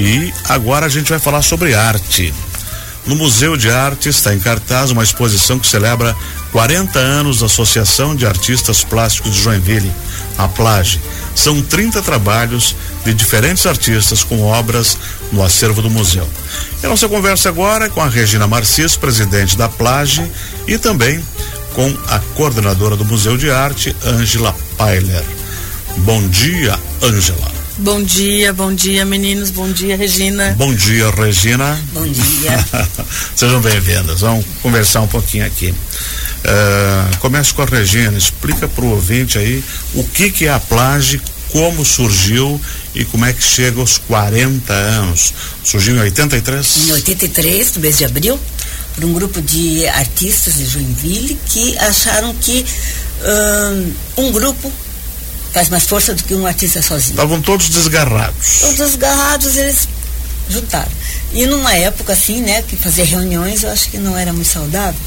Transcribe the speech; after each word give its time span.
E 0.00 0.32
agora 0.48 0.86
a 0.86 0.88
gente 0.88 1.10
vai 1.10 1.18
falar 1.18 1.42
sobre 1.42 1.74
arte. 1.74 2.32
No 3.06 3.14
Museu 3.16 3.54
de 3.54 3.70
Arte 3.70 4.08
está 4.08 4.34
em 4.34 4.40
cartaz 4.40 4.90
uma 4.90 5.02
exposição 5.02 5.58
que 5.58 5.66
celebra 5.66 6.16
40 6.52 6.98
anos 6.98 7.40
da 7.40 7.46
Associação 7.46 8.16
de 8.16 8.24
Artistas 8.24 8.82
Plásticos 8.82 9.34
de 9.34 9.42
Joinville, 9.42 9.92
a 10.38 10.48
Plage. 10.48 11.02
São 11.34 11.60
30 11.60 12.00
trabalhos 12.00 12.74
de 13.04 13.12
diferentes 13.12 13.66
artistas 13.66 14.24
com 14.24 14.40
obras 14.42 14.96
no 15.32 15.42
acervo 15.42 15.82
do 15.82 15.90
museu. 15.90 16.26
E 16.82 16.86
a 16.86 16.88
nossa 16.88 17.06
conversa 17.06 17.50
agora 17.50 17.84
é 17.84 17.90
com 17.90 18.00
a 18.00 18.08
Regina 18.08 18.46
Marcis, 18.46 18.96
presidente 18.96 19.54
da 19.54 19.68
Plage, 19.68 20.24
e 20.66 20.78
também 20.78 21.22
com 21.74 21.94
a 22.08 22.18
coordenadora 22.34 22.96
do 22.96 23.04
Museu 23.04 23.36
de 23.36 23.50
Arte, 23.50 23.94
Ângela 24.02 24.56
Pailer. 24.78 25.24
Bom 25.98 26.26
dia, 26.28 26.78
Ângela. 27.02 27.49
Bom 27.80 28.02
dia, 28.02 28.52
bom 28.52 28.74
dia, 28.74 29.06
meninos. 29.06 29.48
Bom 29.50 29.72
dia, 29.72 29.96
Regina. 29.96 30.54
Bom 30.58 30.74
dia, 30.74 31.10
Regina. 31.10 31.82
Bom 31.94 32.06
dia. 32.06 32.66
Sejam 33.34 33.58
bem-vindas. 33.62 34.20
Vamos 34.20 34.44
conversar 34.62 35.00
um 35.00 35.06
pouquinho 35.06 35.46
aqui. 35.46 35.68
Uh, 35.70 37.16
comece 37.20 37.54
com 37.54 37.62
a 37.62 37.64
Regina. 37.64 38.18
Explica 38.18 38.68
para 38.68 38.84
o 38.84 38.90
ouvinte 38.90 39.38
aí 39.38 39.64
o 39.94 40.04
que, 40.04 40.30
que 40.30 40.44
é 40.44 40.52
a 40.52 40.60
Plage, 40.60 41.22
como 41.48 41.82
surgiu 41.82 42.60
e 42.94 43.02
como 43.06 43.24
é 43.24 43.32
que 43.32 43.42
chega 43.42 43.80
aos 43.80 43.96
40 43.96 44.70
anos. 44.74 45.32
Surgiu 45.64 45.96
em 45.96 46.00
83? 46.00 46.76
Em 46.86 46.92
83, 46.92 47.74
no 47.76 47.80
mês 47.80 47.96
de 47.96 48.04
abril, 48.04 48.38
por 48.94 49.06
um 49.06 49.14
grupo 49.14 49.40
de 49.40 49.88
artistas 49.88 50.56
de 50.56 50.66
Joinville 50.66 51.38
que 51.46 51.78
acharam 51.78 52.34
que 52.34 52.62
um, 54.18 54.24
um 54.26 54.32
grupo 54.32 54.70
faz 55.52 55.68
mais 55.68 55.84
força 55.84 56.14
do 56.14 56.22
que 56.22 56.34
um 56.34 56.46
artista 56.46 56.80
sozinho. 56.82 57.12
Estavam 57.12 57.40
todos 57.40 57.68
desgarrados. 57.68 58.60
Todos 58.60 58.76
desgarrados, 58.76 59.56
eles 59.56 59.88
juntaram. 60.48 60.90
E 61.32 61.46
numa 61.46 61.74
época 61.74 62.12
assim, 62.12 62.40
né, 62.42 62.62
que 62.62 62.76
fazer 62.76 63.04
reuniões 63.04 63.62
eu 63.62 63.70
acho 63.70 63.90
que 63.90 63.98
não 63.98 64.16
era 64.16 64.32
muito 64.32 64.48
saudável. 64.48 65.00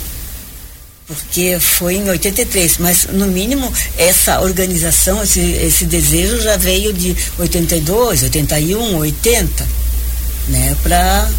Porque 1.05 1.57
foi 1.59 1.95
em 1.95 2.09
83, 2.09 2.77
mas 2.77 3.07
no 3.11 3.27
mínimo 3.27 3.71
essa 3.97 4.39
organização, 4.39 5.21
esse, 5.21 5.41
esse 5.41 5.85
desejo 5.85 6.41
já 6.41 6.55
veio 6.55 6.93
de 6.93 7.15
82, 7.37 8.23
81, 8.23 8.97
80, 8.97 9.67
né, 10.47 10.77
para 10.81 11.29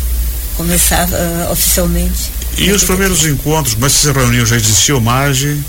começar 0.57 1.09
uh, 1.09 1.51
oficialmente. 1.51 2.31
E 2.59 2.71
os 2.71 2.85
primeiros 2.85 3.25
encontros, 3.25 3.75
como 3.75 3.87
que 3.87 3.93
se 3.93 4.13
reuniam? 4.13 4.47
Já 4.47 4.57
existia 4.57 4.97
o 4.97 5.01
MAGE? 5.01 5.61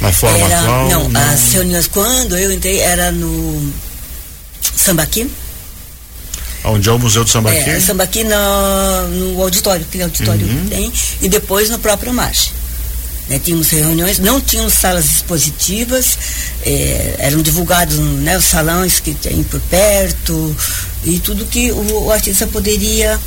Na 0.00 0.12
forma? 0.12 0.48
Não, 0.48 1.08
não, 1.08 1.20
as 1.20 1.52
reuniões, 1.52 1.88
quando 1.88 2.36
eu 2.36 2.52
entrei, 2.52 2.78
era 2.78 3.10
no 3.10 3.72
Sambaqui. 4.76 5.28
Onde 6.64 6.88
é 6.88 6.92
o 6.92 6.98
Museu 6.98 7.24
do 7.24 7.30
Sambaqui? 7.30 7.70
É, 7.70 7.80
Sambaqui 7.80 8.24
no, 8.24 9.08
no 9.08 9.42
auditório, 9.42 9.84
aquele 9.88 10.04
auditório 10.04 10.46
uhum. 10.46 10.64
que 10.64 10.68
tem, 10.68 10.92
e 11.22 11.28
depois 11.28 11.70
no 11.70 11.78
próprio 11.78 12.12
Marche. 12.12 12.52
Né, 13.28 13.38
tínhamos 13.38 13.68
reuniões, 13.68 14.18
não 14.18 14.40
tínhamos 14.40 14.72
salas 14.72 15.04
expositivas, 15.04 16.16
é, 16.64 17.16
eram 17.18 17.42
divulgados 17.42 17.98
né, 17.98 18.38
os 18.38 18.44
salões 18.44 19.00
que 19.00 19.12
tem 19.12 19.42
por 19.42 19.60
perto 19.60 20.56
e 21.04 21.18
tudo 21.18 21.44
que 21.44 21.70
o, 21.70 22.04
o 22.04 22.10
artista 22.10 22.46
poderia 22.46 23.20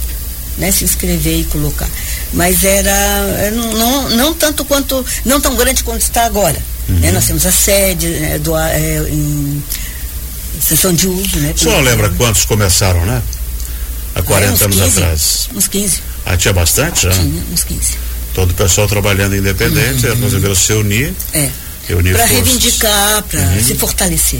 né, 0.62 0.72
se 0.72 0.84
inscrever 0.84 1.40
e 1.40 1.44
colocar. 1.46 1.90
Mas 2.32 2.64
era, 2.64 2.92
era 2.92 3.52
não, 3.56 4.10
não 4.10 4.34
tanto 4.34 4.64
quanto, 4.64 5.04
não 5.26 5.42
tão 5.42 5.56
grande 5.56 5.84
quanto 5.84 6.04
está 6.04 6.24
agora. 6.26 6.58
Uhum. 6.88 7.00
Né? 7.00 7.12
Nós 7.12 7.26
temos 7.26 7.46
a 7.46 7.52
sede 7.52 8.08
né, 8.08 8.38
do, 8.38 8.56
é, 8.56 9.00
em 9.10 9.62
sessão 10.62 10.94
de 10.94 11.08
uso. 11.08 11.40
Né, 11.40 11.54
o 11.56 11.60
senhor 11.60 11.82
lembra 11.82 12.10
quantos 12.12 12.46
começaram, 12.46 13.04
né? 13.06 13.22
Há 14.14 14.22
40 14.22 14.46
é, 14.46 14.66
anos 14.66 14.78
15, 14.78 14.98
atrás. 14.98 15.50
Uns 15.56 15.68
15. 15.68 16.00
Ah, 16.26 16.38
tinha 16.38 16.54
bastante 16.54 17.04
já? 17.04 17.10
Tinha, 17.10 17.44
uns 17.52 17.64
15. 17.64 17.98
Todo 18.36 18.52
o 18.52 18.54
pessoal 18.54 18.88
trabalhando 18.88 19.36
independente, 19.36 20.06
uhum. 20.06 20.22
resolveram 20.22 20.56
se 20.56 20.74
unir. 20.74 21.14
É. 21.34 21.50
Para 22.14 22.26
reivindicar, 22.26 23.24
para 23.24 23.42
uhum. 23.42 23.64
se 23.64 23.76
fortalecer. 23.76 24.40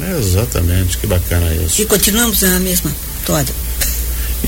É, 0.00 0.18
exatamente, 0.18 0.96
que 0.96 1.06
bacana 1.06 1.52
isso. 1.54 1.82
E 1.82 1.84
continuamos 1.84 2.40
na 2.42 2.58
mesma 2.58 2.90
toda. 3.24 3.52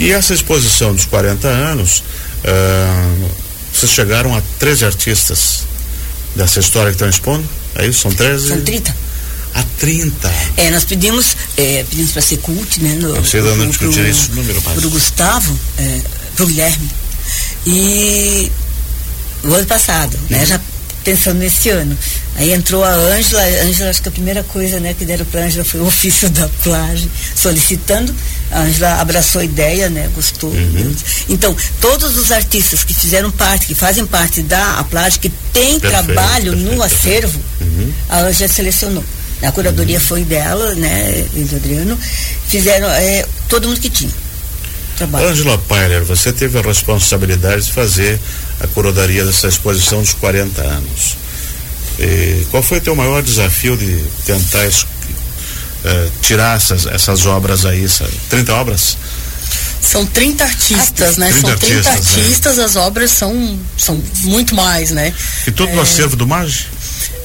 E 0.00 0.12
essa 0.12 0.32
exposição 0.32 0.94
dos 0.94 1.04
40 1.04 1.46
anos, 1.46 2.02
uh, 2.42 3.30
vocês 3.70 3.92
chegaram 3.92 4.34
a 4.34 4.40
13 4.58 4.86
artistas 4.86 5.64
dessa 6.34 6.58
história 6.58 6.90
que 6.90 6.94
estão 6.94 7.08
expondo? 7.10 7.46
É 7.74 7.86
isso? 7.86 8.00
São 8.00 8.10
13? 8.10 8.48
São 8.48 8.62
30. 8.62 8.96
A 9.52 9.62
30. 9.78 10.34
É, 10.56 10.70
nós 10.70 10.84
pedimos, 10.84 11.36
é, 11.54 11.84
pedimos 11.90 12.12
para 12.12 12.22
ser 12.22 12.38
cult, 12.38 12.82
né? 12.82 12.94
No, 12.94 13.14
Você 13.16 13.38
ainda 13.38 13.54
não 13.56 13.68
discutir 13.68 14.06
esse 14.06 14.30
número. 14.30 14.62
Para 14.62 14.86
o 14.86 14.90
Gustavo, 14.90 15.60
é, 15.76 16.00
para 16.34 16.44
o 16.44 16.46
Guilherme. 16.46 16.90
E 17.66 18.50
o 19.44 19.52
ano 19.52 19.66
passado, 19.66 20.16
né? 20.30 20.38
uhum. 20.38 20.40
né? 20.40 20.46
Já 20.46 20.60
pensando 21.04 21.38
nesse 21.38 21.68
ano. 21.68 21.96
Aí 22.36 22.52
entrou 22.52 22.84
a 22.84 22.92
Ângela, 22.92 23.42
Ângela, 23.64 23.90
acho 23.90 24.02
que 24.02 24.08
a 24.08 24.12
primeira 24.12 24.42
coisa 24.44 24.80
né, 24.80 24.94
que 24.94 25.04
deram 25.04 25.26
para 25.26 25.42
a 25.42 25.44
Ângela 25.44 25.64
foi 25.64 25.80
o 25.80 25.86
ofício 25.86 26.30
da 26.30 26.48
plage, 26.62 27.10
solicitando. 27.34 28.14
A 28.50 28.62
Ângela 28.62 29.00
abraçou 29.00 29.40
a 29.40 29.44
ideia, 29.44 29.88
né, 29.88 30.10
gostou. 30.14 30.50
Uhum. 30.50 30.94
Então, 31.28 31.56
todos 31.80 32.16
os 32.16 32.32
artistas 32.32 32.82
que 32.82 32.92
fizeram 32.92 33.30
parte, 33.30 33.66
que 33.66 33.74
fazem 33.74 34.04
parte 34.04 34.42
da 34.42 34.84
plage, 34.90 35.18
que 35.18 35.28
tem 35.52 35.78
perfeito, 35.78 36.04
trabalho 36.04 36.52
perfeito, 36.52 36.74
no 36.74 36.82
acervo, 36.82 37.40
uhum. 37.60 37.92
a 38.08 38.20
Ângela 38.22 38.48
selecionou. 38.48 39.04
A 39.42 39.52
curadoria 39.52 39.98
uhum. 39.98 40.04
foi 40.04 40.24
dela, 40.24 40.74
né, 40.74 41.26
do 41.32 41.56
Adriano. 41.56 41.98
Fizeram 42.48 42.88
é, 42.90 43.24
todo 43.48 43.68
mundo 43.68 43.80
que 43.80 43.88
tinha. 43.88 44.10
Trabalho. 44.96 45.28
Ângela 45.28 45.56
Pailer, 45.66 46.04
você 46.04 46.30
teve 46.32 46.58
a 46.58 46.62
responsabilidade 46.62 47.66
de 47.66 47.72
fazer 47.72 48.20
a 48.60 48.66
curadoria 48.66 49.24
dessa 49.24 49.48
exposição 49.48 50.02
dos 50.02 50.12
40 50.14 50.60
anos. 50.60 51.16
E 51.98 52.46
qual 52.50 52.62
foi 52.62 52.78
o 52.78 52.80
teu 52.80 52.94
maior 52.96 53.22
desafio 53.22 53.76
de 53.76 54.02
tentar 54.26 54.66
uh, 55.84 56.12
tirar 56.22 56.56
essas, 56.56 56.86
essas 56.86 57.26
obras 57.26 57.64
aí, 57.64 57.88
sabe? 57.88 58.12
30 58.28 58.54
obras? 58.54 58.96
São 59.80 60.06
30 60.06 60.44
artistas, 60.44 61.16
né? 61.16 61.30
30 61.32 61.48
são 61.48 61.56
30 61.58 61.90
artistas, 61.90 62.18
artistas 62.18 62.56
né? 62.58 62.64
as 62.64 62.76
obras 62.76 63.10
são, 63.10 63.58
são 63.76 64.02
muito 64.22 64.54
mais, 64.54 64.90
né? 64.90 65.12
E 65.46 65.50
tudo 65.50 65.70
é... 65.70 65.74
no 65.74 65.80
acervo 65.80 66.16
do 66.16 66.26
MAGE? 66.26 66.68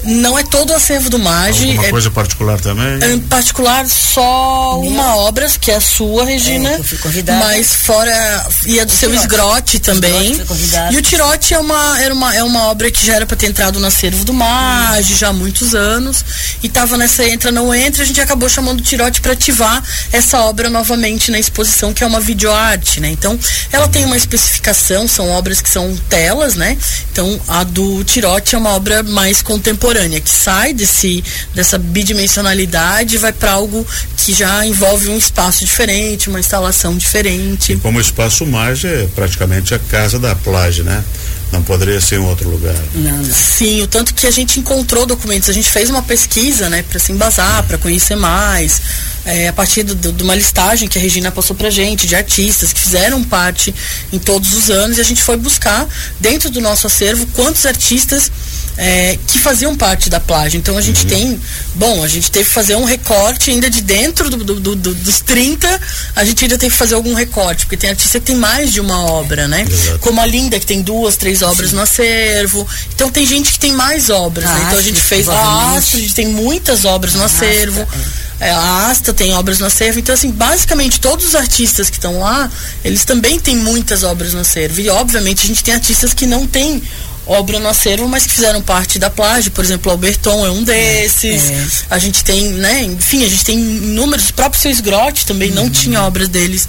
Não 0.05 0.38
é 0.38 0.43
todo 0.43 0.69
o 0.69 0.75
acervo 0.75 1.09
do 1.09 1.17
MAGE. 1.17 1.69
Alguma 1.69 1.88
é, 1.88 1.89
coisa 1.89 2.11
particular 2.11 2.59
também? 2.59 3.13
Em 3.13 3.19
particular, 3.19 3.88
só 3.88 4.77
Minha. 4.79 4.91
uma 4.91 5.16
obra, 5.17 5.47
que 5.59 5.71
é 5.71 5.75
a 5.75 5.81
sua, 5.81 6.25
Regina. 6.25 6.73
É, 6.73 6.77
eu 6.77 6.83
fui 6.83 6.97
convidada. 6.99 7.43
Mas 7.43 7.73
fora. 7.73 8.45
E 8.67 8.79
a 8.79 8.83
do 8.83 8.89
o 8.89 8.95
seu 8.95 9.09
tirote. 9.09 9.25
esgrote 9.25 9.79
também. 9.79 10.39
E 10.91 10.97
o 10.97 11.01
Tirote 11.01 11.53
é 11.53 11.59
uma, 11.59 11.99
era 11.99 12.13
uma, 12.13 12.35
é 12.35 12.43
uma 12.43 12.66
obra 12.66 12.91
que 12.91 13.05
já 13.05 13.16
era 13.16 13.25
para 13.25 13.35
ter 13.35 13.47
entrado 13.47 13.79
no 13.79 13.88
acervo 13.88 14.23
do 14.23 14.33
MAGE 14.33 15.13
hum. 15.13 15.17
já 15.17 15.29
há 15.29 15.33
muitos 15.33 15.73
anos. 15.73 16.23
E 16.61 16.69
tava 16.69 16.97
nessa 16.97 17.25
entra, 17.27 17.51
não 17.51 17.73
entra. 17.73 18.03
A 18.03 18.05
gente 18.05 18.22
acabou 18.22 18.47
chamando 18.47 18.79
o 18.79 18.83
Tirote 18.83 19.22
para 19.22 19.33
ativar 19.33 19.83
essa 20.11 20.39
obra 20.41 20.69
novamente 20.69 21.31
na 21.31 21.39
exposição, 21.39 21.93
que 21.93 22.03
é 22.03 22.07
uma 22.07 22.19
videoarte, 22.19 22.99
né? 22.99 23.09
Então, 23.09 23.39
ela 23.72 23.87
tem 23.87 24.05
uma 24.05 24.17
especificação, 24.17 25.07
são 25.07 25.29
obras 25.29 25.61
que 25.61 25.69
são 25.69 25.95
telas, 26.07 26.53
né? 26.55 26.77
Então, 27.11 27.39
a 27.47 27.63
do 27.63 28.03
Tirote 28.03 28.53
é 28.53 28.57
uma 28.57 28.72
obra 28.72 29.01
mais 29.01 29.41
contemporânea 29.41 29.94
contemporânea, 29.95 30.19
que 30.19 30.29
sai 30.29 30.73
desse, 30.73 31.23
dessa 31.53 31.78
bidimensionalidade 31.78 33.16
e 33.16 33.17
vai 33.17 33.31
para 33.31 33.53
algo 33.53 33.88
que 34.17 34.33
já 34.33 34.66
envolve 34.66 35.09
um 35.09 35.17
espaço 35.17 35.63
diferente, 35.66 36.29
uma 36.29 36.39
instalação 36.39 36.97
diferente. 36.97 37.73
E 37.73 37.78
como 37.78 37.97
o 37.97 38.01
espaço 38.01 38.45
mais 38.45 38.84
é 38.84 39.07
praticamente 39.16 39.73
a 39.73 39.79
casa 39.79 40.19
da 40.19 40.35
plage, 40.35 40.84
né? 40.84 41.03
Não 41.51 41.61
poderia 41.61 42.01
ser 42.01 42.16
em 42.16 42.25
outro 42.25 42.50
lugar. 42.50 42.75
Não, 42.94 43.17
não. 43.17 43.34
Sim, 43.34 43.81
o 43.81 43.88
tanto 43.88 44.13
que 44.13 44.28
a 44.28 44.31
gente 44.31 44.59
encontrou 44.59 45.05
documentos, 45.05 45.47
a 45.47 45.53
gente 45.53 45.69
fez 45.69 45.89
uma 45.89 46.01
pesquisa, 46.01 46.69
né, 46.69 46.84
para 46.84 47.00
se 47.00 47.11
embasar, 47.11 47.63
para 47.63 47.78
conhecer 47.78 48.16
mais, 48.16 48.81
é, 49.23 49.47
a 49.47 49.53
partir 49.53 49.84
do, 49.84 49.95
do, 49.95 50.11
de 50.11 50.23
uma 50.23 50.35
listagem 50.35 50.88
que 50.88 50.97
a 50.97 51.01
Regina 51.01 51.31
passou 51.31 51.55
pra 51.55 51.69
gente, 51.69 52.07
de 52.07 52.16
artistas 52.16 52.73
que 52.73 52.79
fizeram 52.79 53.23
parte 53.23 53.73
em 54.11 54.20
todos 54.20 54.53
os 54.53 54.70
anos, 54.70 54.97
e 54.97 55.02
a 55.02 55.03
gente 55.03 55.22
foi 55.22 55.37
buscar 55.37 55.87
dentro 56.20 56.49
do 56.49 56.59
nosso 56.59 56.87
acervo 56.87 57.25
quantos 57.28 57.66
artistas 57.66 58.31
é, 58.77 59.17
que 59.27 59.39
faziam 59.39 59.75
parte 59.75 60.09
da 60.09 60.19
plágio. 60.19 60.57
Então 60.57 60.77
a 60.77 60.81
gente 60.81 61.03
uhum. 61.03 61.09
tem, 61.09 61.41
bom, 61.75 62.03
a 62.03 62.07
gente 62.07 62.31
teve 62.31 62.45
que 62.45 62.51
fazer 62.51 62.75
um 62.75 62.83
recorte 62.83 63.51
ainda 63.51 63.69
de 63.69 63.81
dentro 63.81 64.29
do, 64.29 64.37
do, 64.37 64.75
do, 64.75 64.93
dos 64.95 65.19
30, 65.22 65.81
a 66.16 66.25
gente 66.25 66.43
ainda 66.45 66.57
tem 66.57 66.69
que 66.69 66.75
fazer 66.75 66.95
algum 66.95 67.13
recorte, 67.13 67.66
porque 67.66 67.77
tem 67.77 67.89
artista 67.89 68.19
que 68.19 68.25
tem 68.25 68.35
mais 68.35 68.72
de 68.72 68.79
uma 68.79 69.05
obra, 69.05 69.47
né? 69.47 69.66
Exato. 69.69 69.99
Como 69.99 70.19
a 70.19 70.25
Linda, 70.25 70.59
que 70.59 70.66
tem 70.66 70.81
duas, 70.81 71.16
três 71.16 71.41
obras 71.41 71.69
Sim. 71.69 71.75
no 71.75 71.81
acervo. 71.81 72.67
Então 72.93 73.09
tem 73.09 73.25
gente 73.25 73.51
que 73.51 73.59
tem 73.59 73.72
mais 73.73 74.09
obras, 74.09 74.45
né? 74.49 74.63
Então 74.67 74.79
a 74.79 74.81
gente 74.81 74.99
fez 74.99 75.27
a 75.29 75.75
Astrid, 75.75 76.13
tem 76.13 76.27
muitas 76.27 76.85
obras 76.85 77.13
no 77.13 77.23
acervo. 77.23 77.81
É. 77.81 78.24
é, 78.40 78.52
a 78.52 78.87
Asta 78.90 79.14
tem 79.14 79.34
obras 79.34 79.59
no 79.59 79.66
acervo. 79.66 79.99
Então, 79.99 80.14
assim, 80.14 80.32
basicamente 80.32 80.99
todos 80.99 81.26
os 81.26 81.35
artistas 81.35 81.90
que 81.90 81.97
estão 81.97 82.20
lá, 82.20 82.52
eles 82.84 83.05
também 83.05 83.40
têm 83.40 83.55
muitas 83.55 84.03
obras 84.03 84.34
no 84.34 84.41
acervo. 84.41 84.82
E, 84.82 84.90
obviamente, 84.90 85.43
a 85.43 85.47
gente 85.47 85.64
tem 85.64 85.73
artistas 85.73 86.14
que 86.14 86.26
não 86.26 86.46
têm 86.46 86.82
obra 87.26 87.59
no 87.59 87.67
acervo, 87.67 88.08
mas 88.08 88.26
que 88.26 88.34
fizeram 88.34 88.61
parte 88.61 88.99
da 88.99 89.09
plágio, 89.09 89.52
por 89.52 89.64
exemplo, 89.64 89.90
o 89.90 89.93
Alberton 89.93 90.46
é 90.46 90.52
um 90.52 90.64
desses. 90.64 91.49
É. 91.49 91.67
A 91.90 91.97
gente 91.97 92.23
tem, 92.23 92.49
né, 92.49 92.84
enfim, 92.84 93.26
a 93.26 93.29
gente 93.29 93.43
tem 93.43 93.58
números, 93.58 94.29
o 94.29 94.34
próprio 94.34 94.61
seu 94.61 94.84
Grotti 94.84 95.26
também 95.26 95.49
uhum. 95.49 95.55
não 95.55 95.70
tinha 95.70 96.03
obras 96.03 96.28
deles 96.28 96.67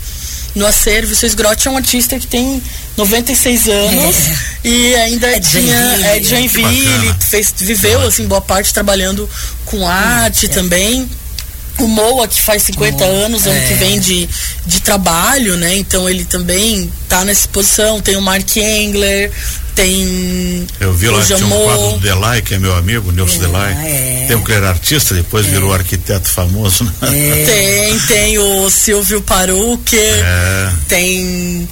no 0.54 0.66
acervo. 0.66 1.12
O 1.12 1.16
seu 1.16 1.26
Esgrote 1.26 1.68
é 1.68 1.70
um 1.70 1.76
artista 1.76 2.18
que 2.18 2.26
tem 2.26 2.62
96 2.96 3.68
anos 3.68 4.16
é. 4.16 4.68
e 4.68 4.94
ainda 4.94 5.26
é 5.26 5.40
tinha 5.40 5.62
Joinville. 5.62 6.04
é 6.04 6.18
de 6.18 6.28
Joinville, 6.28 7.14
fez, 7.20 7.52
viveu 7.58 8.00
assim 8.06 8.26
boa 8.26 8.40
parte 8.40 8.72
trabalhando 8.72 9.28
com 9.66 9.86
arte 9.86 10.46
hum, 10.46 10.50
também 10.50 11.10
o 11.78 11.88
Moa, 11.88 12.26
que 12.28 12.40
faz 12.40 12.62
50 12.62 13.05
Moa, 13.05 13.17
anos, 13.25 13.46
ano 13.46 13.58
é. 13.58 13.67
que 13.67 13.75
vem 13.75 14.00
de, 14.00 14.28
de 14.67 14.81
trabalho, 14.81 15.56
né? 15.56 15.76
Então 15.76 16.08
ele 16.08 16.25
também 16.25 16.90
tá 17.08 17.25
nessa 17.25 17.49
posição. 17.49 18.00
Tem 18.00 18.17
o 18.17 18.23
Mark 18.23 18.56
Engler, 18.56 19.31
tem. 19.75 20.67
Eu 20.81 20.93
vi 20.94 21.08
lá 21.08 21.20
que 21.20 21.26
tinha 21.26 21.46
um 21.46 21.50
quadro 21.50 21.93
do 21.93 21.99
Delay, 21.99 22.43
que 22.43 22.55
é 22.55 22.58
meu 22.58 22.75
amigo, 22.75 23.12
Nilson 23.12 23.37
é, 23.37 23.38
Delay. 23.40 23.73
É. 23.73 24.25
Tem 24.26 24.37
o 24.37 24.43
que 24.43 24.52
era 24.52 24.70
artista, 24.70 25.14
depois 25.14 25.46
é. 25.46 25.50
virou 25.50 25.73
arquiteto 25.73 26.28
famoso. 26.28 26.84
Né? 26.84 26.93
É. 27.02 27.44
Tem, 27.46 27.99
tem 28.00 28.38
o 28.38 28.70
Silvio 28.70 29.20
Paruque, 29.23 29.99
é. 29.99 30.73
tem 30.88 31.69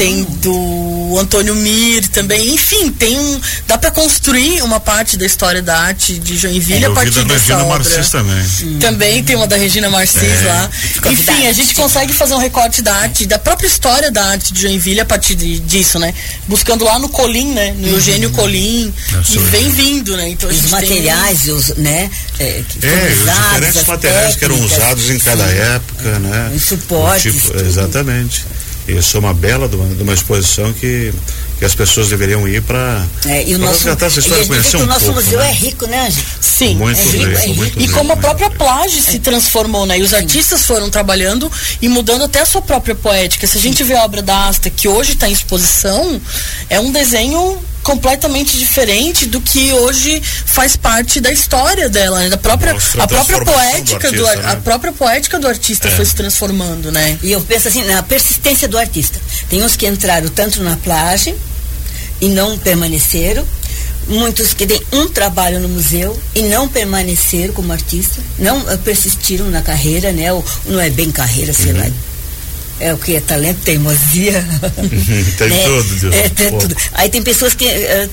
tem 0.00 0.24
do 0.24 1.18
Antônio 1.20 1.54
Mir 1.54 2.08
também, 2.08 2.54
enfim, 2.54 2.90
tem 2.90 3.20
um, 3.20 3.38
dá 3.66 3.76
para 3.76 3.90
construir 3.90 4.62
uma 4.62 4.80
parte 4.80 5.14
da 5.18 5.26
história 5.26 5.60
da 5.60 5.78
arte 5.78 6.18
de 6.18 6.38
Joinville 6.38 6.86
a 6.86 6.90
partir 6.90 7.22
da 7.22 7.34
Regina 7.34 7.64
obra. 7.64 7.78
Marcis 7.78 8.08
também. 8.08 8.42
Hum. 8.62 8.78
Também 8.78 9.22
tem 9.22 9.36
uma 9.36 9.46
da 9.46 9.56
Regina 9.56 9.90
Marcis 9.90 10.22
é. 10.22 10.46
lá. 10.46 10.70
Enfim, 11.10 11.46
a 11.46 11.52
gente 11.52 11.74
consegue 11.74 12.14
fazer 12.14 12.32
um 12.32 12.38
recorte 12.38 12.80
da 12.80 12.94
arte, 12.94 13.26
da 13.26 13.38
própria 13.38 13.66
história 13.66 14.10
da 14.10 14.24
arte 14.24 14.54
de 14.54 14.62
Joinville 14.62 15.00
a 15.00 15.04
partir 15.04 15.34
de, 15.34 15.58
disso, 15.58 15.98
né? 15.98 16.14
Buscando 16.48 16.82
lá 16.82 16.98
no 16.98 17.10
Colim, 17.10 17.52
né? 17.52 17.74
No 17.76 17.88
uhum. 17.88 17.94
Eugênio 17.96 18.30
Colim 18.30 18.94
e 19.28 19.38
vem 19.50 19.68
vindo, 19.68 20.16
né? 20.16 20.30
Então 20.30 20.48
os 20.48 20.70
materiais, 20.70 21.42
tem... 21.42 21.52
os, 21.52 21.68
né? 21.76 22.10
É, 22.38 22.44
é, 22.44 22.62
os 22.62 23.68
diferentes 23.68 23.84
materiais 23.84 24.34
que 24.34 24.44
eram 24.46 24.64
usados 24.64 25.10
em 25.10 25.18
cada 25.18 25.46
sim. 25.46 25.58
época, 25.58 26.18
né? 26.20 26.52
Os 26.56 26.62
suportes. 26.62 27.34
Tipo, 27.34 27.60
exatamente. 27.60 28.46
Isso 28.88 29.16
é 29.16 29.20
uma 29.20 29.34
bela 29.34 29.68
de 29.68 29.76
uma, 29.76 29.94
de 29.94 30.02
uma 30.02 30.12
exposição 30.12 30.72
que, 30.72 31.12
que 31.58 31.64
as 31.64 31.74
pessoas 31.74 32.08
deveriam 32.08 32.46
ir 32.48 32.62
para 32.62 33.06
é, 33.26 33.48
e 33.48 33.54
o 33.54 33.58
nosso, 33.58 33.88
essa 33.88 34.20
história, 34.20 34.46
conhecer 34.46 34.78
um 34.78 34.82
o 34.82 34.86
nosso 34.86 35.06
pouco, 35.06 35.20
museu 35.20 35.38
né? 35.38 35.48
é 35.48 35.52
rico, 35.52 35.86
né, 35.86 36.06
Angie? 36.06 36.24
Sim, 36.40 36.74
muito 36.76 36.98
é 36.98 37.02
rico, 37.02 37.24
é 37.24 37.46
rico. 37.46 37.56
Muito 37.56 37.80
e 37.80 37.88
como 37.88 38.12
a 38.12 38.16
própria 38.16 38.50
plage 38.50 39.00
se 39.00 39.18
transformou, 39.18 39.86
né? 39.86 39.98
E 39.98 40.02
os 40.02 40.10
Sim. 40.10 40.16
artistas 40.16 40.64
foram 40.64 40.90
trabalhando 40.90 41.50
e 41.80 41.88
mudando 41.88 42.24
até 42.24 42.40
a 42.40 42.46
sua 42.46 42.62
própria 42.62 42.94
poética. 42.94 43.46
Se 43.46 43.58
a 43.58 43.60
gente 43.60 43.84
vê 43.84 43.94
a 43.94 44.04
obra 44.04 44.22
da 44.22 44.48
Asta, 44.48 44.70
que 44.70 44.88
hoje 44.88 45.12
está 45.12 45.28
em 45.28 45.32
exposição, 45.32 46.20
é 46.68 46.80
um 46.80 46.90
desenho 46.90 47.58
completamente 47.90 48.56
diferente 48.56 49.26
do 49.26 49.40
que 49.40 49.72
hoje 49.72 50.22
faz 50.46 50.76
parte 50.76 51.20
da 51.20 51.32
história 51.32 51.88
dela, 51.88 52.20
né? 52.20 52.28
da 52.28 52.36
própria 52.36 52.70
a 52.70 53.06
própria 53.08 53.44
poética 53.44 54.12
do, 54.12 54.24
artista, 54.24 54.36
do 54.36 54.42
né? 54.42 54.52
a 54.52 54.56
própria 54.56 54.92
poética 54.92 55.38
do 55.40 55.48
artista 55.48 55.88
é. 55.88 55.90
foi 55.90 56.04
se 56.04 56.14
transformando, 56.14 56.92
né? 56.92 57.18
E 57.20 57.32
eu 57.32 57.40
penso 57.40 57.66
assim 57.66 57.82
na 57.82 58.00
persistência 58.04 58.68
do 58.68 58.78
artista. 58.78 59.18
Tem 59.48 59.60
uns 59.64 59.74
que 59.74 59.88
entraram 59.88 60.28
tanto 60.28 60.62
na 60.62 60.76
plage 60.76 61.34
e 62.20 62.28
não 62.28 62.56
permaneceram, 62.58 63.44
muitos 64.06 64.54
que 64.54 64.66
têm 64.68 64.80
um 64.92 65.08
trabalho 65.08 65.58
no 65.58 65.68
museu 65.68 66.16
e 66.32 66.42
não 66.42 66.68
permaneceram 66.68 67.52
como 67.52 67.72
artista, 67.72 68.20
não 68.38 68.60
uh, 68.60 68.78
persistiram 68.78 69.50
na 69.50 69.62
carreira, 69.62 70.12
né? 70.12 70.32
Ou 70.32 70.44
não 70.66 70.80
é 70.80 70.90
bem 70.90 71.10
carreira, 71.10 71.52
sei 71.52 71.72
uhum. 71.72 71.80
lá 71.80 71.90
é 72.80 72.94
o 72.94 72.98
que 72.98 73.14
é 73.14 73.20
talento, 73.20 73.60
teimosia. 73.62 74.44
tem 75.36 75.48
né? 75.48 75.62
tudo, 75.64 76.14
É, 76.14 76.28
tem 76.28 76.58
tudo. 76.58 76.76
Aí 76.94 77.08
tem 77.08 77.22
pessoas 77.22 77.54
que 77.54 77.66
uh, 77.66 78.10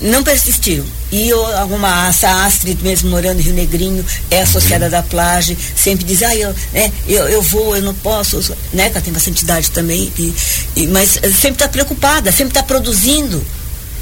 não 0.00 0.22
persistiram. 0.22 0.84
E 1.12 1.28
eu, 1.28 1.44
alguma 1.58 2.08
essa 2.08 2.44
Astrid, 2.44 2.82
mesmo 2.82 3.10
morando 3.10 3.40
em 3.40 3.42
Rio 3.42 3.54
Negrinho, 3.54 4.04
é 4.30 4.42
associada 4.42 4.86
uhum. 4.86 4.90
da 4.90 5.02
Plage, 5.02 5.56
sempre 5.76 6.04
diz, 6.04 6.22
ah, 6.22 6.34
eu, 6.34 6.54
né, 6.72 6.90
eu, 7.06 7.28
eu 7.28 7.42
vou, 7.42 7.76
eu 7.76 7.82
não 7.82 7.94
posso, 7.94 8.38
né? 8.72 8.88
Ela 8.88 9.00
tem 9.00 9.12
bastante 9.12 9.42
idade 9.42 9.70
também, 9.70 10.12
e, 10.18 10.34
e 10.74 10.86
mas 10.88 11.10
sempre 11.10 11.52
está 11.52 11.68
preocupada, 11.68 12.32
sempre 12.32 12.50
está 12.50 12.62
produzindo. 12.62 13.44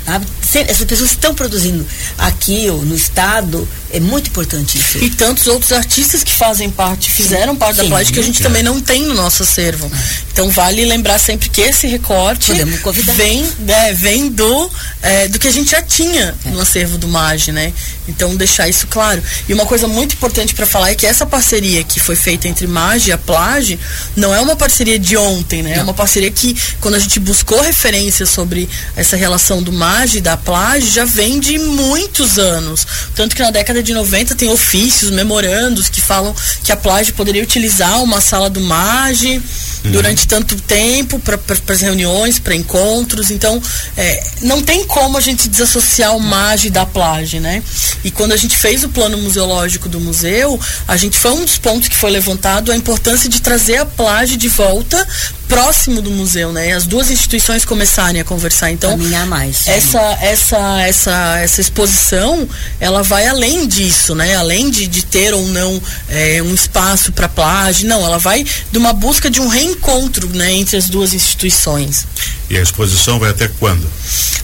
Sabe? 0.07 0.27
Essas 0.69 0.85
pessoas 0.85 1.13
estão 1.13 1.35
produzindo 1.35 1.87
aqui 2.19 2.69
ou 2.69 2.83
no 2.85 2.95
estado, 2.95 3.67
é 3.95 4.01
muito 4.01 4.29
importante 4.29 4.77
isso. 4.77 4.99
E 4.99 5.09
tantos 5.09 5.47
outros 5.47 5.71
artistas 5.71 6.25
que 6.25 6.33
fazem 6.33 6.69
parte, 6.69 7.09
fizeram 7.11 7.55
parte 7.55 7.77
Sim, 7.77 7.83
da 7.85 7.89
plástica 7.89 8.15
que 8.15 8.21
a 8.21 8.27
gente 8.27 8.41
é. 8.41 8.43
também 8.43 8.63
não 8.63 8.81
tem 8.81 9.05
no 9.05 9.15
nosso 9.15 9.45
acervo. 9.45 9.89
Então 10.33 10.51
vale 10.51 10.85
lembrar 10.85 11.17
sempre 11.19 11.49
que 11.49 11.61
esse 11.61 11.87
recorte 11.87 12.53
vem, 13.15 13.49
é, 13.69 13.93
vem 13.93 14.29
do, 14.29 14.71
é, 15.01 15.29
do 15.29 15.39
que 15.39 15.47
a 15.47 15.51
gente 15.53 15.71
já 15.71 15.81
tinha 15.81 16.35
é. 16.45 16.51
no 16.51 16.61
acervo 16.61 16.99
do 16.99 17.07
MAGE, 17.07 17.53
né? 17.53 17.73
Então 18.09 18.35
deixar 18.35 18.69
isso 18.69 18.89
claro. 18.89 19.23
E 19.49 19.55
uma 19.55 19.65
coisa 19.65 19.87
muito 19.87 20.15
importante 20.15 20.55
para 20.55 20.67
falar 20.67 20.91
é 20.91 20.97
que 20.97 21.07
essa 21.07 21.25
parceria 21.25 21.85
que 21.85 22.01
foi 22.01 22.17
feita 22.17 22.49
entre 22.49 22.67
MAGE 22.67 23.11
e 23.11 23.13
a 23.13 23.19
Plage 23.19 23.79
não 24.17 24.35
é 24.35 24.41
uma 24.41 24.57
parceria 24.57 24.99
de 24.99 25.17
ontem, 25.17 25.63
né? 25.63 25.71
É 25.71 25.75
não. 25.75 25.81
É 25.81 25.85
uma 25.85 25.95
parceria 25.95 26.33
que 26.33 26.57
quando 26.81 26.97
a 26.97 26.99
gente 26.99 27.21
buscou 27.21 27.61
referências 27.61 28.29
sobre 28.29 28.69
essa 28.97 29.17
relação 29.17 29.63
do 29.63 29.73
MAGE 29.73 30.19
e 30.19 30.21
da 30.21 30.37
Plage 30.37 30.91
já 30.91 31.05
vem 31.05 31.39
de 31.39 31.59
muitos 31.61 32.41
anos. 32.41 32.85
Tanto 33.15 33.37
que 33.37 33.43
na 33.43 33.53
década 33.53 33.84
de 33.85 33.95
90 33.95 34.35
tem 34.35 34.49
ofícios, 34.49 35.11
memorandos 35.11 35.89
que 35.89 36.01
falam 36.01 36.35
que 36.63 36.73
a 36.73 36.77
Plage 36.77 37.13
poderia 37.13 37.43
utilizar 37.43 38.03
uma 38.03 38.21
sala 38.21 38.51
do 38.51 38.61
MAGE 38.61 39.41
uhum. 39.85 39.91
durante 39.93 40.27
tanto 40.27 40.57
tempo 40.57 41.19
para 41.19 41.39
as 41.69 41.81
reuniões, 41.81 42.39
para 42.39 42.55
encontros. 42.55 43.31
Então, 43.31 43.63
é, 43.97 44.27
não 44.43 44.63
tem 44.63 44.85
como 44.85 45.17
a 45.17 45.21
gente 45.21 45.49
desassociar 45.49 46.17
o 46.17 46.21
MAGE 46.21 46.71
da 46.71 46.87
Plage, 46.87 47.39
né? 47.39 47.63
E 48.03 48.11
quando 48.11 48.33
a 48.33 48.37
gente 48.37 48.57
fez 48.57 48.83
o 48.83 48.89
plano 48.89 49.17
museológico 49.19 49.89
do 49.89 50.01
museu, 50.01 50.59
a 50.89 50.97
gente 50.97 51.17
foi 51.19 51.33
um 51.33 51.45
dos 51.45 51.59
pontos 51.59 51.89
que 51.89 51.97
foi 51.97 52.11
levantado 52.11 52.73
a 52.73 52.77
importância 52.77 53.29
de 53.29 53.41
trazer 53.41 53.77
a 53.77 53.87
Plage 53.87 54.37
de 54.37 54.49
volta 54.49 55.07
próximo 55.49 56.01
do 56.03 56.11
museu, 56.11 56.53
né? 56.53 56.73
As 56.73 56.87
duas 56.87 57.11
instituições 57.11 57.65
começarem 57.65 58.21
a 58.21 58.25
conversar. 58.25 58.71
Então, 58.71 58.91
Caminhar 58.91 59.27
mais. 59.27 59.67
Essa, 59.67 60.01
essa, 60.21 60.81
essa, 60.83 61.39
essa 61.41 61.61
exposição, 61.61 62.49
ela 62.81 63.03
vai 63.03 63.27
além 63.27 63.67
disso, 63.67 64.15
né? 64.15 64.35
Além 64.35 64.71
de, 64.71 64.87
de 64.87 65.05
ter 65.05 65.33
ou 65.35 65.47
não 65.49 65.81
é, 66.09 66.43
um 66.43 66.55
espaço 66.55 67.13
para 67.13 67.29
plágio, 67.29 67.89
não, 67.89 68.05
ela 68.05 68.19
vai 68.19 68.45
de 68.45 68.79
uma 68.79 68.93
busca 68.93 69.31
de 69.31 69.41
um 69.41 69.49
reencontro, 69.49 70.29
né? 70.31 70.53
Entre 70.53 70.77
as 70.77 70.89
duas 70.89 71.13
instituições. 71.13 72.07
E 72.49 72.57
a 72.57 72.63
exposição 72.63 73.19
vai 73.19 73.31
até 73.31 73.49
quando? 73.49 73.87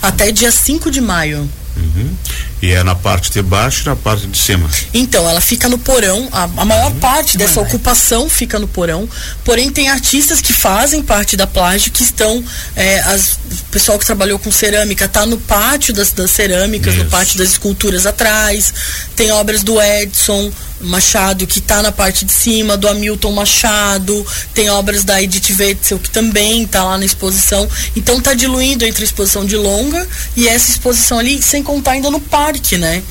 Até 0.03 0.33
dia 0.33 0.51
5 0.51 0.91
de 0.91 1.01
maio. 1.01 1.49
Uhum. 1.97 2.15
E 2.63 2.71
é 2.73 2.83
na 2.83 2.95
parte 2.95 3.31
de 3.31 3.43
baixo 3.43 3.83
e 3.83 3.87
na 3.87 3.97
parte 3.97 4.27
de 4.27 4.37
cima. 4.37 4.69
Então, 4.93 5.29
ela 5.29 5.41
fica 5.41 5.69
no 5.69 5.79
porão. 5.79 6.29
A, 6.31 6.43
a 6.43 6.65
maior 6.65 6.93
uhum. 6.93 6.99
parte 6.99 7.37
dessa 7.37 7.61
uhum. 7.61 7.67
ocupação 7.67 8.29
fica 8.29 8.59
no 8.59 8.69
porão. 8.69 9.09
Porém, 9.45 9.71
tem 9.71 9.89
artistas 9.89 10.41
que 10.41 10.53
fazem 10.53 11.03
parte 11.03 11.37
da 11.37 11.47
plágio 11.47 11.91
que 11.91 12.03
estão. 12.03 12.45
É, 12.77 13.01
as, 13.01 13.33
o 13.33 13.65
pessoal 13.71 13.99
que 13.99 14.07
trabalhou 14.07 14.39
com 14.39 14.51
cerâmica 14.51 15.07
está 15.07 15.25
no 15.25 15.39
pátio 15.39 15.95
das, 15.95 16.13
das 16.13 16.31
cerâmicas, 16.31 16.95
Isso. 16.95 17.05
no 17.05 17.11
pátio 17.11 17.39
das 17.39 17.51
esculturas 17.51 18.07
atrás. 18.07 18.73
Tem 19.17 19.33
obras 19.33 19.63
do 19.63 19.81
Edson. 19.81 20.53
Machado, 20.83 21.47
que 21.47 21.59
está 21.59 21.83
na 21.83 21.93
parte 21.93 22.25
de 22.25 22.33
cima, 22.33 22.75
do 22.75 22.89
Hamilton 22.89 23.33
Machado, 23.33 24.27
tem 24.55 24.71
obras 24.71 25.05
da 25.05 25.23
Edith 25.23 25.55
Wetzel, 25.59 25.99
que 25.99 26.09
também 26.09 26.63
está 26.63 26.83
lá 26.83 26.97
na 26.97 27.05
exposição. 27.05 27.69
Então 27.95 28.19
está 28.19 28.33
diluindo 28.33 28.85
entre 28.87 29.03
a 29.03 29.05
exposição 29.05 29.45
de 29.45 29.57
longa 29.57 30.09
e 30.35 30.49
essa 30.49 30.71
exposição 30.71 31.19
ali, 31.19 31.43
sem 31.43 31.63
contar 31.63 31.80
ainda 31.89 32.11
no 32.11 32.21
parque, 32.21 32.77
né? 32.77 33.03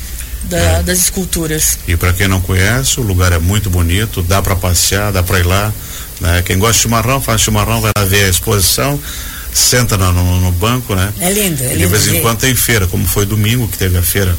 Da, 0.44 0.58
é. 0.58 0.82
Das 0.82 0.98
esculturas. 0.98 1.78
E 1.86 1.96
para 1.96 2.12
quem 2.12 2.28
não 2.28 2.40
conhece, 2.40 3.00
o 3.00 3.02
lugar 3.02 3.32
é 3.32 3.38
muito 3.38 3.68
bonito, 3.68 4.22
dá 4.22 4.40
para 4.40 4.56
passear, 4.56 5.12
dá 5.12 5.22
para 5.22 5.38
ir 5.38 5.46
lá. 5.46 5.72
Né? 6.20 6.42
Quem 6.42 6.58
gosta 6.58 6.74
de 6.74 6.80
chimarrão, 6.80 7.20
faz 7.20 7.40
chimarrão, 7.40 7.80
vai 7.80 7.90
lá 7.96 8.04
ver 8.04 8.24
a 8.24 8.28
exposição 8.28 9.00
senta 9.52 9.96
no, 9.96 10.12
no, 10.12 10.40
no, 10.40 10.52
banco, 10.52 10.94
né? 10.94 11.12
É 11.20 11.30
lindo, 11.30 11.62
é 11.62 11.68
lindo. 11.68 11.78
De 11.78 11.86
vez 11.86 12.06
em 12.06 12.20
quando 12.20 12.38
tem 12.38 12.54
feira, 12.54 12.86
como 12.86 13.04
foi 13.06 13.26
domingo 13.26 13.66
que 13.66 13.76
teve 13.76 13.98
a 13.98 14.02
feira 14.02 14.36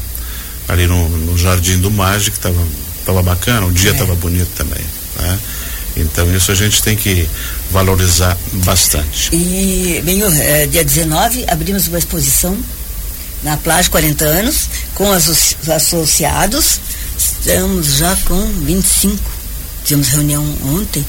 ali 0.68 0.86
no, 0.86 1.08
no 1.08 1.36
Jardim 1.36 1.78
do 1.78 1.90
Mágico, 1.90 2.30
que 2.30 2.38
estava 2.38 2.66
estava 3.02 3.22
bacana, 3.22 3.66
o 3.66 3.72
dia 3.72 3.90
estava 3.90 4.12
é. 4.12 4.16
bonito 4.16 4.50
também. 4.56 4.82
Né? 5.20 5.38
Então 5.96 6.34
isso 6.34 6.50
a 6.50 6.54
gente 6.54 6.82
tem 6.82 6.96
que 6.96 7.28
valorizar 7.70 8.36
bastante. 8.64 9.34
E, 9.34 10.00
bem, 10.04 10.22
é, 10.40 10.66
dia 10.66 10.84
19 10.84 11.44
abrimos 11.48 11.88
uma 11.88 11.98
exposição 11.98 12.56
na 13.42 13.56
Plage 13.56 13.90
40 13.90 14.24
anos 14.24 14.68
com 14.94 15.08
os 15.10 15.56
associados. 15.68 16.80
Estamos 17.18 17.96
já 17.96 18.16
com 18.24 18.46
25. 18.64 19.18
Tivemos 19.84 20.08
reunião 20.08 20.44
ontem. 20.64 21.04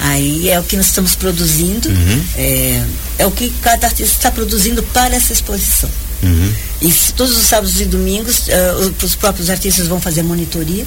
Aí 0.00 0.48
é 0.48 0.58
o 0.58 0.62
que 0.62 0.76
nós 0.76 0.86
estamos 0.86 1.14
produzindo. 1.14 1.88
Uhum. 1.88 2.24
É, 2.36 2.84
é 3.18 3.26
o 3.26 3.30
que 3.30 3.50
cada 3.62 3.86
artista 3.86 4.16
está 4.16 4.30
produzindo 4.30 4.82
para 4.82 5.14
essa 5.14 5.32
exposição. 5.32 5.90
Uhum. 6.22 6.52
E 6.80 6.92
todos 7.16 7.36
os 7.36 7.46
sábados 7.46 7.80
e 7.80 7.84
domingos, 7.84 8.46
uh, 8.48 8.94
os 9.02 9.14
próprios 9.14 9.50
artistas 9.50 9.86
vão 9.86 10.00
fazer 10.00 10.22
monitoria 10.22 10.86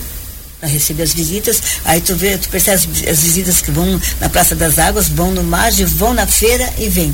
para 0.59 0.69
receber 0.69 1.03
as 1.03 1.13
visitas. 1.13 1.61
Aí 1.85 2.01
tu 2.01 2.15
vê, 2.15 2.37
tu 2.37 2.49
percebe 2.49 2.75
as, 2.75 3.09
as, 3.09 3.19
visitas 3.19 3.61
que 3.61 3.71
vão 3.71 3.99
na 4.19 4.29
Praça 4.29 4.55
das 4.55 4.79
Águas, 4.79 5.07
vão 5.07 5.31
no 5.31 5.43
Marge, 5.43 5.85
vão 5.85 6.13
na 6.13 6.25
feira 6.25 6.67
e 6.79 6.89
vêm. 6.89 7.13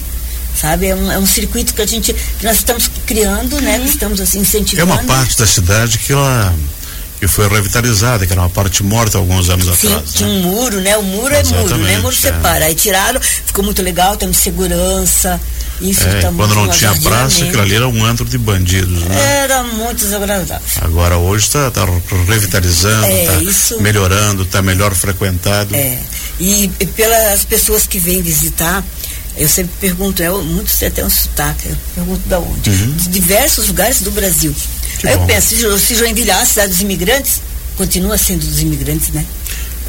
Sabe, 0.63 0.87
é 0.87 0.95
um, 0.95 1.11
é 1.11 1.19
um 1.19 1.25
circuito 1.25 1.73
que 1.73 1.81
a 1.81 1.85
gente, 1.85 2.13
que 2.13 2.45
nós 2.45 2.55
estamos 2.55 2.89
criando, 3.05 3.59
né? 3.59 3.73
Que 3.73 3.79
uhum. 3.81 3.85
estamos 3.89 4.21
assim 4.21 4.39
incentivando. 4.39 4.89
É 4.89 4.95
uma 4.95 5.03
parte 5.03 5.37
da 5.37 5.45
cidade 5.45 5.97
que 5.97 6.13
ela 6.13 6.55
que 7.19 7.27
foi 7.27 7.49
revitalizada, 7.49 8.25
que 8.25 8.31
era 8.31 8.41
uma 8.41 8.49
parte 8.49 8.81
morta 8.81 9.17
alguns 9.17 9.49
anos 9.49 9.65
Sim, 9.77 9.87
atrás. 9.87 10.13
tinha 10.13 10.29
né? 10.29 10.35
um 10.35 10.39
muro, 10.41 10.79
né? 10.79 10.97
O 10.97 11.03
muro 11.03 11.33
é 11.33 11.43
muro, 11.43 11.77
né? 11.77 11.97
Muro 11.97 12.13
Exatamente, 12.13 12.21
separa. 12.21 12.65
Aí 12.65 12.75
tiraram, 12.75 13.19
ficou 13.21 13.63
muito 13.63 13.81
legal, 13.81 14.15
temos 14.15 14.37
segurança. 14.37 15.39
Isso 15.81 16.03
É, 16.07 16.21
tá 16.21 16.27
quando 16.33 16.55
muito 16.55 16.55
não 16.55 16.69
tinha 16.69 16.93
praça, 17.01 17.43
aquilo 17.43 17.61
ali 17.61 17.75
era 17.75 17.87
um 17.87 18.05
antro 18.05 18.23
de 18.23 18.37
bandidos, 18.37 19.01
né? 19.03 19.41
Era 19.43 19.63
muito 19.63 19.97
desagradável. 19.97 20.65
Agora 20.81 21.17
hoje 21.17 21.45
está 21.47 21.69
tá 21.71 21.85
revitalizando, 22.27 23.05
É, 23.05 23.21
está 23.23 23.35
isso- 23.43 23.81
melhorando, 23.81 24.43
está 24.43 24.61
melhor 24.61 24.93
frequentado. 24.93 25.75
É. 25.75 25.99
E, 26.39 26.71
e 26.79 26.85
pelas 26.85 27.43
pessoas 27.45 27.85
que 27.85 27.99
vêm 27.99 28.21
visitar, 28.21 28.83
eu 29.37 29.49
sempre 29.49 29.71
pergunto, 29.79 30.21
eu, 30.21 30.43
muitos 30.43 30.75
têm 30.75 30.87
até 30.87 31.03
um 31.03 31.09
sotaque, 31.09 31.67
eu 31.69 31.77
pergunto 31.95 32.27
da 32.29 32.39
onde? 32.39 32.69
De 32.69 33.09
diversos 33.09 33.67
lugares 33.67 34.01
do 34.01 34.11
Brasil. 34.11 34.51
Uhum. 34.51 34.97
Que 34.99 35.07
Aí 35.07 35.13
eu 35.13 35.21
penso, 35.25 35.47
se 35.49 35.55
Jo- 35.57 35.77
se 35.79 35.95
Joinville 35.95 36.29
é 36.29 36.33
a 36.33 36.45
cidade 36.45 36.71
dos 36.71 36.81
imigrantes, 36.81 37.41
continua 37.77 38.17
sendo 38.17 38.45
dos 38.45 38.59
imigrantes, 38.61 39.09
né? 39.09 39.25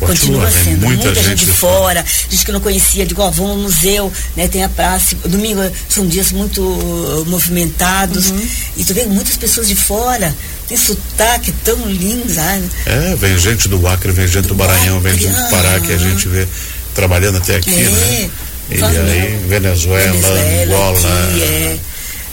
Continua, 0.01 0.47
vem 0.51 0.65
sendo. 0.65 0.87
muita 0.87 1.15
gente 1.15 1.29
gente 1.29 1.39
de 1.41 1.47
de 1.47 1.53
fora, 1.53 2.05
gente 2.29 2.45
que 2.45 2.51
não 2.53 2.61
conhecia, 2.61 3.07
digo, 3.07 3.23
ó, 3.23 3.31
vamos 3.31 3.53
ao 3.53 3.59
museu, 3.59 4.13
né? 4.37 4.49
Tem 4.49 4.65
a 4.65 4.69
praça. 4.69 5.15
Domingo 5.25 5.61
são 5.89 6.07
dias 6.07 6.33
muito 6.33 6.61
uh, 6.61 7.25
movimentados. 7.29 8.31
Uhum. 8.31 8.49
E 8.77 8.85
tu 8.85 8.93
vê 8.93 9.05
muitas 9.05 9.37
pessoas 9.37 9.69
de 9.69 9.77
fora, 9.77 10.35
tem 10.69 10.77
sotaque 10.77 11.53
tão 11.65 11.77
lindo, 11.87 12.33
sabe? 12.35 12.65
É, 12.87 13.15
vem 13.17 13.39
gente 13.39 13.69
do 13.69 13.87
Acre, 13.87 14.11
vem 14.11 14.27
gente 14.27 14.49
do 14.49 14.57
Maranhão, 14.57 15.01
vem 15.01 15.17
gente 15.17 15.33
do 15.33 15.49
Pará 15.49 15.79
que 15.79 15.93
a 15.93 15.97
gente 15.99 16.29
vê 16.29 16.47
trabalhando 16.95 17.39
até 17.39 17.57
aqui, 17.57 17.71
É, 17.71 17.89
né? 17.89 18.31
E 18.71 18.83
aí. 18.83 19.37
Venezuela, 19.47 20.13
Venezuela, 20.13 20.65
Angola, 20.65 21.09
é. 21.41 21.79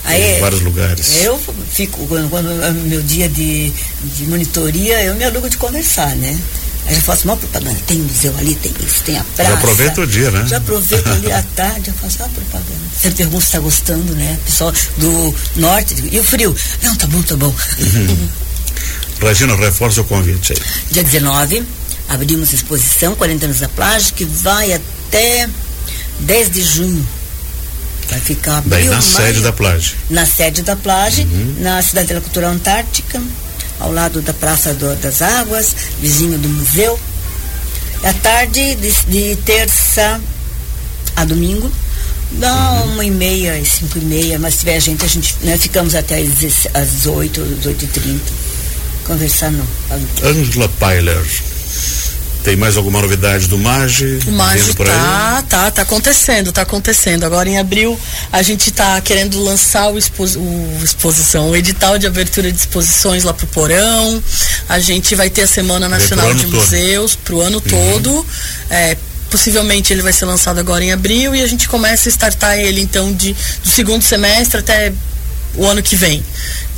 Aí, 0.04 0.38
em 0.38 0.40
vários 0.40 0.62
lugares. 0.62 1.24
Eu 1.24 1.40
fico, 1.72 2.08
quando, 2.08 2.30
quando 2.30 2.50
é 2.64 2.72
meu 2.72 3.02
dia 3.04 3.30
de, 3.30 3.72
de 4.04 4.26
monitoria, 4.26 5.04
eu 5.04 5.16
me 5.16 5.24
alugo 5.24 5.50
de 5.50 5.58
conversar, 5.58 6.16
né? 6.16 6.40
Aí 6.88 6.96
já 6.96 7.02
faço 7.02 7.26
uma 7.26 7.38
propaganda, 7.38 7.78
tem 7.86 8.00
museu 8.00 8.36
ali, 8.40 8.56
tem 8.56 8.74
isso, 8.84 9.04
tem 9.04 9.18
a 9.18 9.24
praça. 9.36 9.54
aproveita 9.54 10.02
o 10.02 10.08
dia, 10.08 10.32
né? 10.32 10.46
Já 10.48 10.58
aproveito 10.58 11.08
ali 11.08 11.30
à 11.32 11.44
tarde, 11.56 11.90
eu 11.90 11.94
faço 11.94 12.24
a 12.24 12.30
propaganda. 12.30 12.82
Você 13.00 13.12
pergunta 13.12 13.42
se 13.42 13.48
está 13.48 13.60
gostando, 13.60 14.16
né? 14.16 14.40
Pessoal 14.44 14.74
do 14.98 15.36
norte, 15.58 15.96
e 16.12 16.20
o 16.20 16.24
frio? 16.24 16.56
Não, 16.82 16.96
tá 16.96 17.06
bom, 17.06 17.22
tá 17.22 17.36
bom. 17.36 17.54
Regina, 19.22 19.56
reforça 19.56 20.02
o 20.02 20.04
convite 20.06 20.54
aí. 20.54 20.60
Dia 20.90 21.04
19, 21.04 21.64
abrimos 22.10 22.52
exposição 22.52 23.16
40 23.16 23.46
anos 23.46 23.60
da 23.60 23.70
plágio, 23.70 24.16
que 24.16 24.26
vai 24.26 24.74
até 24.74 25.48
10 26.20 26.50
de 26.52 26.62
junho. 26.62 27.08
Vai 28.10 28.20
ficar 28.20 28.62
Daí 28.66 28.82
abril, 28.88 28.92
na 28.92 28.98
maio, 29.02 29.16
sede 29.16 29.40
da 29.42 29.54
Plage. 29.54 29.96
na 30.10 30.26
sede 30.26 30.62
da 30.64 30.76
Plage, 30.76 31.26
na 31.60 31.82
Cidadela 31.82 32.20
Cultural 32.22 32.52
Antártica, 32.52 33.22
ao 33.80 33.92
lado 33.94 34.22
da 34.22 34.34
Praça 34.34 34.74
do- 34.74 34.96
das 34.98 35.22
Águas, 35.22 35.76
vizinho 36.02 36.38
do 36.38 36.50
museu. 36.50 37.00
À 38.04 38.12
tarde, 38.14 38.76
de, 38.76 38.92
de 39.08 39.36
terça 39.46 40.20
a 41.16 41.24
domingo, 41.24 41.72
dá 42.32 42.54
uma 42.86 43.06
e 43.06 43.12
meia 43.12 43.58
e 43.60 43.66
cinco 43.66 43.98
e 43.98 44.02
meia, 44.02 44.38
mas 44.40 44.56
se 44.56 44.60
tiver 44.62 44.80
gente, 44.82 45.06
a 45.06 45.08
gente 45.08 45.36
né, 45.42 45.58
ficamos 45.58 45.94
até 45.96 46.18
às 46.20 46.28
16 46.30 46.68
às 46.74 47.06
8, 47.06 47.42
às 47.60 47.66
8 47.66 47.86
e 47.86 47.88
30 47.88 48.22
conversando. 49.06 49.64
Angela 50.24 50.68
Pailer. 50.80 51.22
Tem 52.44 52.56
mais 52.56 52.76
alguma 52.76 53.02
novidade 53.02 53.48
do 53.48 53.58
Mage? 53.58 54.20
O 54.26 54.32
aí? 54.90 55.00
tá, 55.00 55.44
tá, 55.48 55.72
tá 55.72 55.82
acontecendo, 55.84 56.52
tá 56.52 56.64
acontecendo. 56.64 57.24
Agora 57.24 57.48
em 57.48 57.60
abril 57.60 58.00
a 58.32 58.42
gente 58.42 58.72
tá 58.72 59.00
querendo 59.02 59.42
lançar 59.44 59.92
o, 59.92 59.96
o 59.96 60.84
exposição, 60.84 61.52
o 61.52 61.56
edital 61.56 62.00
de 62.00 62.08
abertura 62.08 62.52
de 62.52 62.58
exposições 62.58 63.24
lá 63.24 63.34
pro 63.34 63.46
Porão. 63.48 64.24
A 64.68 64.80
gente 64.80 65.14
vai 65.14 65.30
ter 65.30 65.44
a 65.44 65.48
Semana 65.48 65.88
Nacional 65.88 66.34
de 66.34 66.46
todo. 66.46 66.54
Uhum. 66.54 66.60
Museus 66.60 67.16
pro 67.16 67.42
ano 67.42 67.62
todo. 67.62 68.26
É, 68.70 68.98
possivelmente 69.30 69.94
ele 69.94 70.02
vai 70.02 70.12
ser 70.12 70.26
lançado 70.26 70.60
agora 70.60 70.84
em 70.84 70.92
abril 70.92 71.34
e 71.36 71.42
a 71.42 71.48
gente 71.48 71.70
começa 71.70 72.10
a 72.10 72.12
startar 72.12 72.58
ele 72.58 72.82
então 72.82 73.14
de, 73.14 73.34
do 73.64 73.70
segundo 73.70 74.02
semestre 74.02 74.60
até 74.60 74.92
o 75.56 75.66
ano 75.66 75.82
que 75.82 75.96
vem. 75.96 76.24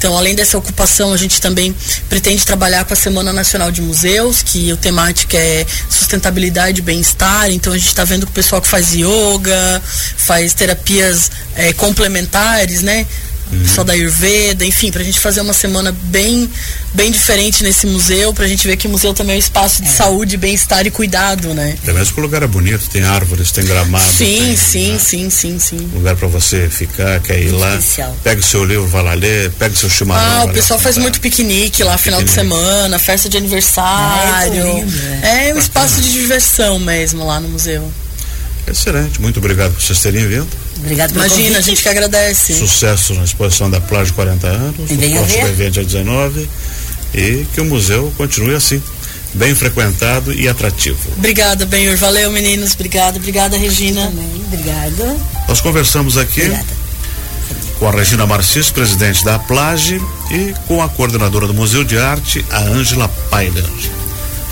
Então, 0.04 0.18
além 0.18 0.36
dessa 0.36 0.58
ocupação, 0.58 1.14
a 1.14 1.18
gente 1.18 1.40
também 1.40 1.74
pretende 2.10 2.46
trabalhar 2.46 2.84
com 2.84 2.92
a 2.92 2.96
Semana 2.96 3.32
Nacional 3.32 3.72
de 3.72 3.82
Museus, 3.82 4.44
que 4.44 4.70
o 4.74 4.76
temática 4.76 5.38
é 5.38 5.66
sustentabilidade 5.90 6.80
e 6.80 6.82
bem-estar. 6.82 7.50
Então, 7.50 7.72
a 7.72 7.78
gente 7.78 7.88
está 7.88 8.04
vendo 8.04 8.26
com 8.26 8.32
o 8.34 8.36
pessoal 8.36 8.62
que 8.62 8.68
faz 8.68 8.94
yoga, 8.94 9.82
faz 10.18 10.54
terapias 10.54 11.32
eh, 11.56 11.72
complementares, 11.72 12.82
né? 12.82 13.08
O 13.52 13.56
pessoal 13.64 13.86
da 13.86 13.94
Ayurveda, 13.94 14.66
enfim, 14.66 14.92
para 14.92 15.02
a 15.02 15.06
gente 15.06 15.20
fazer 15.20 15.42
uma 15.42 15.54
semana 15.54 15.96
bem, 16.06 16.50
bem 16.94 17.12
diferente 17.12 17.64
nesse 17.64 17.86
museu, 17.86 18.34
para 18.34 18.46
a 18.46 18.48
gente 18.48 18.66
ver 18.68 18.76
que 18.78 18.88
o 18.88 18.90
museu 18.90 19.14
também 19.14 19.34
é 19.34 19.38
um 19.38 19.40
espaço 19.40 19.84
de 19.84 19.90
saúde, 19.90 20.38
bem-estar 20.38 20.86
e 20.88 20.92
cuidado, 20.92 21.54
né? 21.54 21.76
Até 21.84 21.94
mesmo 21.94 22.14
que 22.16 22.20
o 22.20 22.24
lugar 22.24 22.42
é 22.42 22.48
bonito, 22.48 22.90
tem 22.90 23.04
árvores, 23.04 23.52
tem 23.52 23.64
gramado. 23.64 24.12
Sim, 24.12 24.40
tem, 24.40 24.58
sim, 24.58 24.92
né, 24.94 25.00
sim, 25.00 25.30
sim, 25.30 25.60
sim. 25.60 25.78
Lugar 25.94 26.16
para 26.16 26.28
você 26.28 26.68
ficar, 26.70 27.20
quer 27.20 27.40
ir 27.42 27.52
lá. 27.52 27.76
especial. 27.78 28.18
Pega 28.24 28.42
o 28.42 28.44
seu 28.44 28.66
livro, 28.66 28.88
vai 28.88 29.04
lá 29.04 29.14
ler, 29.14 29.52
pega 29.52 29.74
o 29.74 29.78
seu 29.78 29.90
chimarrão. 29.90 30.42
Ah, 30.42 30.46
o 30.46 30.54
pessoal 30.54 30.80
faz 30.80 30.98
muito 30.98 31.20
piquenique 31.20 31.84
lá, 31.84 31.98
final 31.98 32.22
de 32.24 32.30
Piquenique. 32.32 32.56
semana, 32.56 32.98
festa 32.98 33.30
de 33.30 33.38
Ah, 33.38 33.40
é 33.40 33.42
aniversário. 33.44 34.76
lindo, 34.78 34.98
É 35.22 35.54
um 35.54 35.60
espaço 35.60 36.02
de 36.02 36.12
diversão 36.12 36.80
mesmo 36.80 37.26
lá 37.26 37.40
no 37.40 37.50
museu. 37.50 37.92
Excelente, 38.68 39.22
muito 39.22 39.38
obrigado 39.40 39.74
por 39.74 39.82
vocês 39.82 40.00
terem 40.00 40.26
vindo. 40.28 40.48
Obrigado 40.78 41.12
Imagina, 41.12 41.34
a 41.36 41.42
convite. 41.50 41.64
gente 41.66 41.82
que 41.84 41.90
agradece. 41.90 42.54
Sucesso 42.54 43.14
na 43.14 43.24
exposição 43.24 43.70
da 43.70 43.80
Plage 43.82 44.14
40 44.14 44.48
anos. 44.48 44.92
E 44.92 44.96
venha 44.96 45.22
o 45.22 45.26
próximo 45.26 45.48
evento 45.48 45.80
é 45.80 45.84
19. 45.84 46.50
E 47.14 47.46
que 47.54 47.62
o 47.62 47.66
museu 47.66 48.12
continue 48.18 48.56
assim, 48.56 48.82
bem 49.34 49.54
frequentado 49.54 50.34
e 50.34 50.48
atrativo. 50.48 50.98
Obrigada, 51.18 51.66
Benhur. 51.66 51.96
Valeu, 51.98 52.32
meninos. 52.32 52.74
Obrigada, 52.74 53.18
obrigada, 53.18 53.58
Regina. 53.58 54.08
Também, 54.08 54.44
obrigada. 54.48 55.18
Nós 55.48 55.62
conversamos 55.62 56.18
aqui 56.18 56.42
Obrigada. 56.42 56.66
com 57.80 57.88
a 57.88 57.92
Regina 57.92 58.26
Marcis, 58.26 58.72
presidente 58.72 59.24
da 59.24 59.38
Plage, 59.38 60.02
e 60.32 60.54
com 60.68 60.82
a 60.82 60.90
coordenadora 60.90 61.46
do 61.48 61.54
Museu 61.54 61.84
de 61.84 61.98
Arte, 61.98 62.44
a 62.50 62.60
Ângela 62.60 63.08
Pailer. 63.30 63.66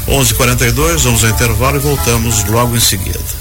11:42, 0.07 1.01
vamos 1.03 1.23
ao 1.23 1.29
intervalo 1.29 1.77
e 1.77 1.79
voltamos 1.79 2.43
logo 2.45 2.75
em 2.75 2.79
seguida. 2.79 3.40